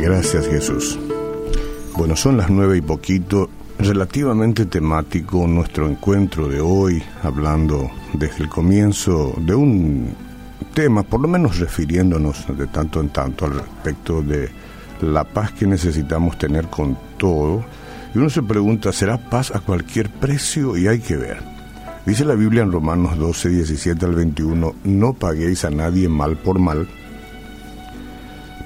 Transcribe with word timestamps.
Gracias 0.00 0.48
Jesús. 0.48 0.98
Bueno, 1.96 2.16
son 2.16 2.36
las 2.36 2.50
nueve 2.50 2.78
y 2.78 2.80
poquito, 2.80 3.48
relativamente 3.78 4.66
temático 4.66 5.46
nuestro 5.46 5.88
encuentro 5.88 6.48
de 6.48 6.60
hoy, 6.60 7.02
hablando 7.22 7.90
desde 8.14 8.44
el 8.44 8.48
comienzo 8.48 9.34
de 9.38 9.54
un 9.54 10.14
tema, 10.74 11.02
por 11.02 11.20
lo 11.20 11.28
menos 11.28 11.58
refiriéndonos 11.58 12.46
de 12.56 12.66
tanto 12.68 13.00
en 13.00 13.10
tanto 13.10 13.44
al 13.44 13.54
respecto 13.54 14.22
de 14.22 14.48
la 15.02 15.24
paz 15.24 15.52
que 15.52 15.66
necesitamos 15.66 16.38
tener 16.38 16.68
con 16.68 16.96
todo. 17.18 17.64
Y 18.14 18.18
uno 18.18 18.30
se 18.30 18.42
pregunta, 18.42 18.92
¿será 18.92 19.18
paz 19.18 19.54
a 19.54 19.60
cualquier 19.60 20.10
precio? 20.10 20.76
Y 20.76 20.86
hay 20.88 21.00
que 21.00 21.16
ver. 21.16 21.38
Dice 22.06 22.24
la 22.24 22.34
Biblia 22.34 22.62
en 22.62 22.72
Romanos 22.72 23.18
12, 23.18 23.48
17 23.50 24.04
al 24.06 24.14
21, 24.14 24.74
no 24.84 25.12
paguéis 25.12 25.64
a 25.64 25.70
nadie 25.70 26.08
mal 26.08 26.36
por 26.36 26.58
mal. 26.58 26.88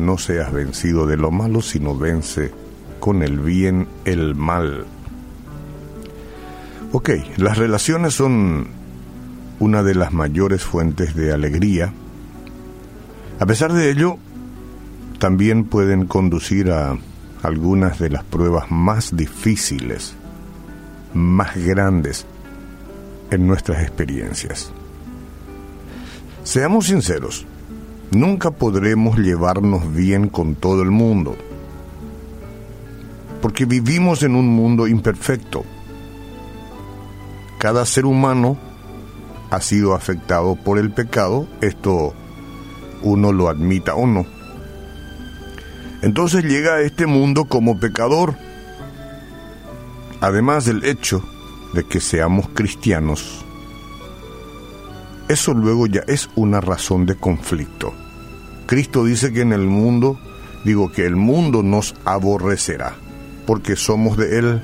No 0.00 0.16
seas 0.16 0.52
vencido 0.52 1.06
de 1.06 1.16
lo 1.16 1.30
malo, 1.30 1.60
sino 1.60 1.96
vence 1.96 2.50
con 3.00 3.22
el 3.22 3.38
bien 3.38 3.86
el 4.04 4.34
mal. 4.34 4.86
Ok, 6.92 7.10
las 7.36 7.58
relaciones 7.58 8.14
son 8.14 8.68
una 9.58 9.82
de 9.82 9.94
las 9.94 10.12
mayores 10.12 10.64
fuentes 10.64 11.14
de 11.14 11.32
alegría. 11.32 11.92
A 13.38 13.46
pesar 13.46 13.72
de 13.74 13.90
ello, 13.90 14.16
también 15.18 15.64
pueden 15.64 16.06
conducir 16.06 16.72
a 16.72 16.96
algunas 17.42 17.98
de 17.98 18.08
las 18.08 18.24
pruebas 18.24 18.70
más 18.70 19.14
difíciles, 19.14 20.14
más 21.12 21.56
grandes 21.56 22.26
en 23.30 23.46
nuestras 23.46 23.82
experiencias. 23.82 24.72
Seamos 26.42 26.86
sinceros, 26.86 27.46
nunca 28.10 28.50
podremos 28.50 29.18
llevarnos 29.18 29.92
bien 29.94 30.28
con 30.28 30.54
todo 30.54 30.82
el 30.82 30.90
mundo, 30.90 31.36
porque 33.40 33.64
vivimos 33.64 34.22
en 34.22 34.34
un 34.34 34.48
mundo 34.48 34.86
imperfecto. 34.86 35.64
Cada 37.58 37.84
ser 37.84 38.06
humano 38.06 38.56
ha 39.50 39.60
sido 39.60 39.94
afectado 39.94 40.56
por 40.56 40.78
el 40.78 40.90
pecado, 40.90 41.46
esto 41.60 42.14
uno 43.02 43.32
lo 43.32 43.48
admita 43.48 43.94
o 43.94 44.06
no. 44.06 44.26
Entonces 46.02 46.44
llega 46.44 46.76
a 46.76 46.80
este 46.80 47.06
mundo 47.06 47.44
como 47.44 47.78
pecador, 47.78 48.34
además 50.20 50.64
del 50.64 50.84
hecho 50.84 51.22
de 51.74 51.84
que 51.84 52.00
seamos 52.00 52.48
cristianos 52.54 53.44
eso 55.30 55.54
luego 55.54 55.86
ya 55.86 56.02
es 56.08 56.28
una 56.34 56.60
razón 56.60 57.06
de 57.06 57.14
conflicto. 57.14 57.94
Cristo 58.66 59.04
dice 59.04 59.32
que 59.32 59.42
en 59.42 59.52
el 59.52 59.66
mundo, 59.66 60.18
digo 60.64 60.90
que 60.90 61.06
el 61.06 61.14
mundo 61.14 61.62
nos 61.62 61.94
aborrecerá, 62.04 62.94
porque 63.46 63.76
somos 63.76 64.16
de 64.16 64.38
Él. 64.38 64.62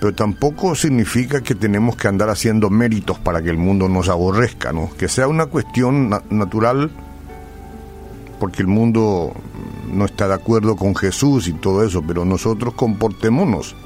Pero 0.00 0.14
tampoco 0.14 0.74
significa 0.74 1.42
que 1.42 1.54
tenemos 1.54 1.96
que 1.96 2.08
andar 2.08 2.30
haciendo 2.30 2.70
méritos 2.70 3.18
para 3.18 3.42
que 3.42 3.50
el 3.50 3.58
mundo 3.58 3.90
nos 3.90 4.08
aborrezca, 4.08 4.72
¿no? 4.72 4.90
Que 4.96 5.06
sea 5.06 5.28
una 5.28 5.46
cuestión 5.46 6.08
natural, 6.30 6.90
porque 8.40 8.62
el 8.62 8.68
mundo 8.68 9.34
no 9.92 10.06
está 10.06 10.28
de 10.28 10.34
acuerdo 10.34 10.76
con 10.76 10.96
Jesús 10.96 11.46
y 11.46 11.52
todo 11.52 11.84
eso, 11.84 12.02
pero 12.02 12.24
nosotros 12.24 12.72
comportémonos 12.72 13.76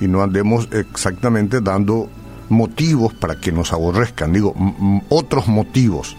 y 0.00 0.08
no 0.08 0.22
andemos 0.22 0.68
exactamente 0.72 1.60
dando 1.60 2.10
motivos 2.48 3.14
para 3.14 3.40
que 3.40 3.52
nos 3.52 3.72
aborrezcan, 3.72 4.32
digo, 4.32 4.54
otros 5.08 5.48
motivos 5.48 6.16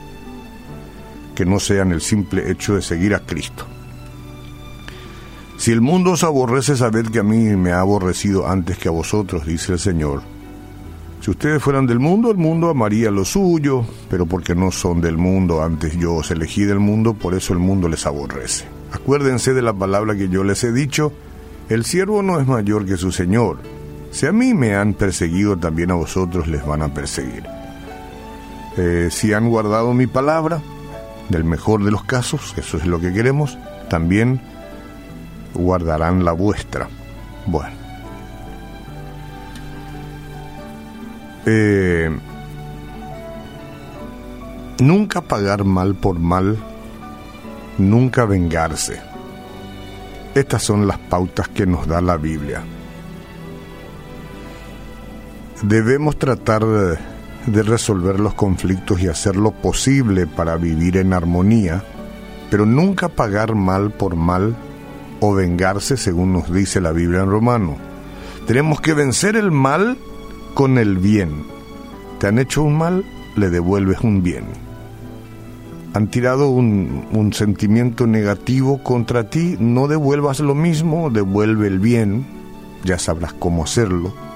que 1.36 1.46
no 1.46 1.60
sean 1.60 1.92
el 1.92 2.02
simple 2.02 2.52
hecho 2.52 2.76
de 2.76 2.82
seguir 2.82 3.14
a 3.14 3.20
Cristo. 3.20 3.66
Si 5.58 5.72
el 5.72 5.82
mundo 5.82 6.12
os 6.12 6.24
aborrece, 6.24 6.76
sabed 6.76 7.08
que 7.08 7.20
a 7.20 7.24
mí 7.24 7.56
me 7.56 7.72
ha 7.72 7.80
aborrecido 7.80 8.48
antes 8.48 8.78
que 8.78 8.88
a 8.88 8.92
vosotros, 8.92 9.46
dice 9.46 9.74
el 9.74 9.80
Señor. 9.80 10.22
Si 11.20 11.32
ustedes 11.32 11.62
fueran 11.62 11.88
del 11.88 12.00
mundo, 12.00 12.30
el 12.32 12.38
mundo 12.38 12.70
amaría 12.70 13.10
lo 13.12 13.26
suyo, 13.26 13.86
pero 14.10 14.26
porque 14.26 14.56
no 14.56 14.72
son 14.72 15.02
del 15.02 15.18
mundo, 15.18 15.64
antes 15.64 15.98
yo 15.98 16.16
os 16.16 16.32
elegí 16.32 16.64
del 16.64 16.80
mundo, 16.80 17.16
por 17.16 17.34
eso 17.34 17.54
el 17.54 17.60
mundo 17.60 17.90
les 17.90 18.06
aborrece. 18.06 18.66
Acuérdense 18.92 19.54
de 19.54 19.62
la 19.62 19.74
palabra 19.74 20.16
que 20.16 20.30
yo 20.30 20.44
les 20.44 20.64
he 20.64 20.72
dicho, 20.72 21.12
el 21.70 21.86
siervo 21.86 22.22
no 22.24 22.40
es 22.40 22.48
mayor 22.48 22.86
que 22.86 22.98
su 22.98 23.12
Señor 23.12 23.58
si 24.12 24.26
a 24.26 24.32
mí 24.32 24.54
me 24.54 24.76
han 24.76 24.94
perseguido, 24.94 25.58
también 25.58 25.92
a 25.92 25.96
vosotros 25.96 26.48
les 26.48 26.66
van 26.66 26.82
a 26.82 26.94
perseguir. 26.94 27.44
Eh, 28.78 29.10
si 29.12 29.34
han 29.34 29.50
guardado 29.50 29.94
mi 29.94 30.08
palabra, 30.08 30.62
del 31.30 31.44
mejor 31.44 31.84
de 31.84 31.92
los 31.92 32.04
casos, 32.04 32.54
eso 32.58 32.78
es 32.78 32.86
lo 32.86 33.00
que 33.00 33.12
queremos, 33.12 33.58
también 33.90 34.42
guardarán 35.54 36.24
la 36.24 36.32
vuestra. 36.32 36.88
Bueno. 37.46 37.76
Eh, 41.46 42.10
nunca 44.80 45.22
pagar 45.22 45.64
mal 45.64 45.96
por 45.96 46.20
mal, 46.20 46.58
nunca 47.78 48.26
vengarse. 48.26 49.02
Estas 50.36 50.64
son 50.64 50.88
las 50.88 51.00
pautas 51.00 51.48
que 51.50 51.66
nos 51.66 51.88
da 51.88 52.00
la 52.02 52.18
Biblia 52.18 52.64
debemos 55.64 56.18
tratar 56.18 56.66
de 56.66 57.64
resolver 57.64 58.20
los 58.20 58.34
conflictos 58.34 59.02
y 59.02 59.08
hacer 59.08 59.36
lo 59.36 59.52
posible 59.52 60.28
para 60.28 60.58
vivir 60.58 60.98
en 60.98 61.14
armonía, 61.14 61.84
pero 62.50 62.66
nunca 62.66 63.10
pagar 63.10 63.56
mal 63.56 63.92
por 63.92 64.16
mal 64.16 64.56
o 65.20 65.34
vengarse 65.34 65.98
según 65.98 66.34
nos 66.34 66.52
dice 66.52 66.82
la 66.82 66.92
Biblia 66.92 67.22
en 67.22 67.32
Romano. 67.32 67.78
Tenemos 68.46 68.82
que 68.82 68.94
vencer 68.94 69.36
el 69.36 69.52
mal 69.52 69.98
con 70.54 70.78
el 70.78 70.98
bien. 70.98 71.46
Te 72.20 72.28
han 72.28 72.40
hecho 72.40 72.64
un 72.64 72.78
mal, 72.78 73.06
le 73.36 73.50
devuelves 73.50 74.02
un 74.02 74.24
bien. 74.24 74.46
Han 75.94 76.08
tirado 76.08 76.50
un, 76.50 77.08
un 77.12 77.34
sentimiento 77.34 78.06
negativo 78.06 78.84
contra 78.84 79.30
ti, 79.30 79.56
no 79.60 79.88
devuelvas 79.88 80.40
lo 80.40 80.54
mismo, 80.54 81.10
devuelve 81.10 81.68
el 81.68 81.80
bien, 81.80 82.26
ya 82.84 83.00
sabrás 83.00 83.34
cómo 83.34 83.64
hacerlo 83.64 84.27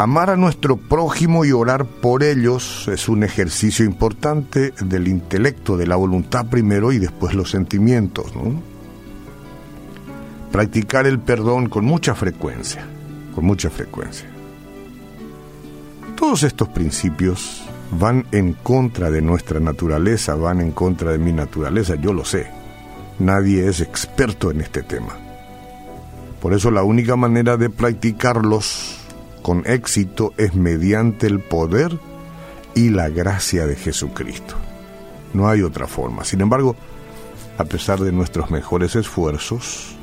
Amar 0.00 0.30
a 0.30 0.36
nuestro 0.36 0.78
prójimo 0.78 1.44
y 1.44 1.52
orar 1.52 1.84
por 1.84 2.22
ellos 2.22 2.88
es 2.88 3.06
un 3.10 3.22
ejercicio 3.22 3.84
importante 3.84 4.72
del 4.80 5.08
intelecto, 5.08 5.76
de 5.76 5.86
la 5.86 5.96
voluntad 5.96 6.46
primero 6.46 6.90
y 6.90 6.98
después 6.98 7.34
los 7.34 7.50
sentimientos. 7.50 8.32
Practicar 10.50 11.06
el 11.06 11.18
perdón 11.18 11.68
con 11.68 11.84
mucha 11.84 12.14
frecuencia, 12.14 12.82
con 13.34 13.44
mucha 13.44 13.68
frecuencia. 13.68 14.26
Todos 16.16 16.44
estos 16.44 16.68
principios 16.70 17.62
van 17.90 18.24
en 18.32 18.54
contra 18.54 19.10
de 19.10 19.20
nuestra 19.20 19.60
naturaleza, 19.60 20.34
van 20.34 20.62
en 20.62 20.72
contra 20.72 21.12
de 21.12 21.18
mi 21.18 21.34
naturaleza, 21.34 21.96
yo 21.96 22.14
lo 22.14 22.24
sé. 22.24 22.46
Nadie 23.18 23.68
es 23.68 23.82
experto 23.82 24.50
en 24.50 24.62
este 24.62 24.82
tema. 24.82 25.14
Por 26.40 26.54
eso 26.54 26.70
la 26.70 26.84
única 26.84 27.16
manera 27.16 27.58
de 27.58 27.68
practicarlos 27.68 28.99
con 29.42 29.62
éxito 29.66 30.32
es 30.36 30.54
mediante 30.54 31.26
el 31.26 31.40
poder 31.40 31.98
y 32.74 32.90
la 32.90 33.08
gracia 33.08 33.66
de 33.66 33.76
Jesucristo. 33.76 34.54
No 35.32 35.48
hay 35.48 35.62
otra 35.62 35.86
forma. 35.86 36.24
Sin 36.24 36.40
embargo, 36.40 36.76
a 37.58 37.64
pesar 37.64 38.00
de 38.00 38.12
nuestros 38.12 38.50
mejores 38.50 38.96
esfuerzos, 38.96 39.96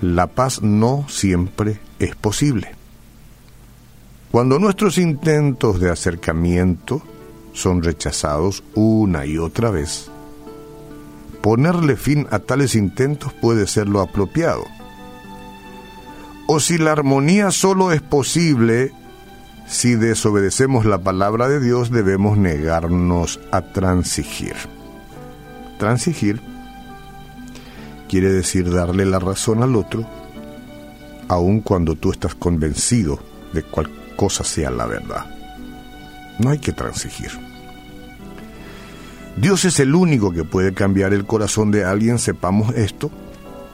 la 0.00 0.26
paz 0.28 0.62
no 0.62 1.06
siempre 1.08 1.80
es 1.98 2.14
posible. 2.14 2.74
Cuando 4.30 4.58
nuestros 4.58 4.98
intentos 4.98 5.80
de 5.80 5.90
acercamiento 5.90 7.02
son 7.52 7.82
rechazados 7.82 8.62
una 8.74 9.26
y 9.26 9.38
otra 9.38 9.70
vez, 9.70 10.10
ponerle 11.42 11.96
fin 11.96 12.26
a 12.30 12.38
tales 12.38 12.74
intentos 12.74 13.32
puede 13.32 13.66
ser 13.66 13.88
lo 13.88 14.00
apropiado 14.00 14.64
o 16.52 16.58
si 16.58 16.78
la 16.78 16.90
armonía 16.90 17.52
solo 17.52 17.92
es 17.92 18.02
posible 18.02 18.92
si 19.68 19.94
desobedecemos 19.94 20.84
la 20.84 20.98
palabra 20.98 21.48
de 21.48 21.60
Dios, 21.60 21.92
debemos 21.92 22.38
negarnos 22.38 23.38
a 23.52 23.60
transigir. 23.60 24.56
Transigir 25.78 26.40
quiere 28.08 28.32
decir 28.32 28.68
darle 28.68 29.06
la 29.06 29.20
razón 29.20 29.62
al 29.62 29.76
otro, 29.76 30.04
aun 31.28 31.60
cuando 31.60 31.94
tú 31.94 32.10
estás 32.10 32.34
convencido 32.34 33.20
de 33.52 33.62
cual 33.62 33.88
cosa 34.16 34.42
sea 34.42 34.72
la 34.72 34.86
verdad. 34.86 35.32
No 36.40 36.50
hay 36.50 36.58
que 36.58 36.72
transigir. 36.72 37.30
Dios 39.36 39.64
es 39.64 39.78
el 39.78 39.94
único 39.94 40.32
que 40.32 40.42
puede 40.42 40.74
cambiar 40.74 41.14
el 41.14 41.26
corazón 41.26 41.70
de 41.70 41.84
alguien, 41.84 42.18
sepamos 42.18 42.74
esto, 42.74 43.12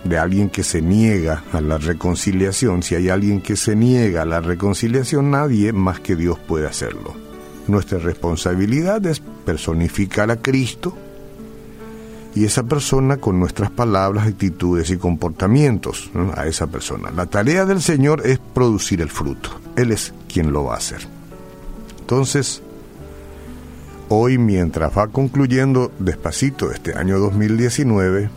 de 0.07 0.19
alguien 0.19 0.51
que 0.51 0.63
se 0.63 0.83
niega 0.83 1.45
a 1.53 1.61
la 1.61 1.79
reconciliación. 1.79 2.83
Si 2.83 2.95
hay 2.95 3.09
alguien 3.09 3.41
que 3.41 3.57
se 3.57 3.77
niega 3.77 4.23
a 4.23 4.27
la 4.27 4.41
reconciliación, 4.41 5.31
nadie 5.31 5.73
más 5.73 6.01
que 6.01 6.17
Dios 6.17 6.39
puede 6.39 6.67
hacerlo. 6.67 7.15
Nuestra 7.69 7.99
responsabilidad 7.99 9.05
es 9.07 9.21
personificar 9.45 10.31
a 10.31 10.37
Cristo 10.37 10.97
y 12.35 12.45
esa 12.45 12.63
persona 12.65 13.17
con 13.17 13.41
nuestras 13.41 13.71
palabras, 13.71 14.27
actitudes 14.27 14.91
y 14.91 14.99
comportamientos 14.99 16.11
a 16.37 16.47
esa 16.47 16.67
persona. 16.67 17.11
La 17.11 17.27
tarea 17.27 17.65
del 17.65 17.81
Señor 17.81 18.27
es 18.27 18.39
producir 18.39 19.01
el 19.01 19.09
fruto. 19.09 19.59
Él 19.75 19.91
es 19.91 20.13
quien 20.29 20.53
lo 20.53 20.65
va 20.65 20.75
a 20.75 20.77
hacer. 20.77 21.01
Entonces, 21.99 22.63
hoy 24.11 24.39
mientras 24.39 24.97
va 24.97 25.09
concluyendo 25.09 25.91
despacito 25.99 26.71
este 26.71 26.95
año 26.95 27.19
2019, 27.19 28.29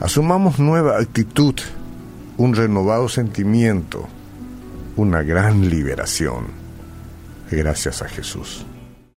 asumamos 0.00 0.58
nueva 0.58 0.98
actitud, 0.98 1.54
un 2.38 2.54
renovado 2.54 3.08
sentimiento, 3.08 4.08
una 4.96 5.22
gran 5.22 5.68
liberación 5.68 6.46
gracias 7.56 8.02
a 8.02 8.08
Jesús. 8.08 8.64